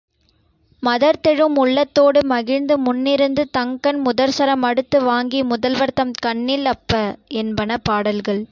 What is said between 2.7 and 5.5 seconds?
முன்னிருந்து தங்கண் முதற்சரம் அடுத்து வாங்கி